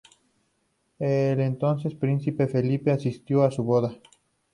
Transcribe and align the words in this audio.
El 0.97 1.39
entonces 1.41 1.93
principe 1.93 2.47
Felipe 2.47 2.89
asistió 2.89 3.43
a 3.43 3.51
su 3.51 3.61
boda. 3.63 3.99